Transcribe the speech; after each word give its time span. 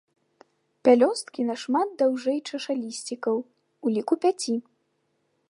Пялёсткі 0.87 1.45
нашмат 1.51 1.87
даўжэй 1.99 2.39
чашалісцікаў, 2.49 3.35
у 3.85 3.95
ліку 3.99 4.15
пяці. 4.27 4.55